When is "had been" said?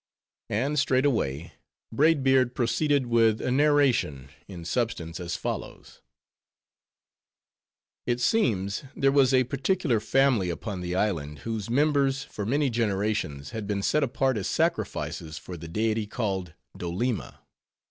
13.51-13.83